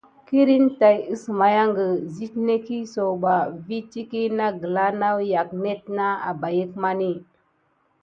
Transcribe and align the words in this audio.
Kirne 0.29 0.69
tàt 0.79 0.99
əsmaya 1.13 1.63
site 2.13 2.39
netki 2.47 2.77
sakuɓa 2.93 3.33
vi 3.65 3.77
lʼékokle 3.87 4.41
angraka 4.47 5.09
wubaye 5.55 6.63
kudmakiyague. 6.69 7.23